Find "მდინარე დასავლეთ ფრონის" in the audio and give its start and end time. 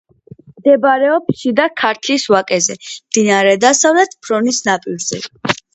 2.87-4.67